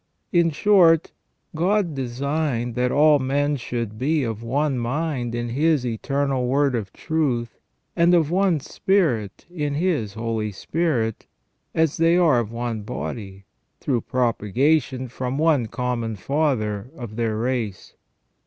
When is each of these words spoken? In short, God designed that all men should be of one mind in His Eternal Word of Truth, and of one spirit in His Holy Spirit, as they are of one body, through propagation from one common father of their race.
In 0.31 0.49
short, 0.49 1.11
God 1.55 1.93
designed 1.93 2.73
that 2.73 2.91
all 2.91 3.19
men 3.19 3.55
should 3.55 3.99
be 3.99 4.23
of 4.23 4.41
one 4.41 4.79
mind 4.79 5.35
in 5.35 5.49
His 5.49 5.85
Eternal 5.85 6.47
Word 6.47 6.73
of 6.73 6.91
Truth, 6.91 7.59
and 7.95 8.15
of 8.15 8.31
one 8.31 8.59
spirit 8.61 9.45
in 9.51 9.75
His 9.75 10.15
Holy 10.15 10.51
Spirit, 10.51 11.27
as 11.75 11.97
they 11.97 12.17
are 12.17 12.39
of 12.39 12.51
one 12.51 12.81
body, 12.81 13.45
through 13.79 14.01
propagation 14.01 15.07
from 15.07 15.37
one 15.37 15.67
common 15.67 16.15
father 16.15 16.89
of 16.95 17.15
their 17.15 17.37
race. 17.37 17.93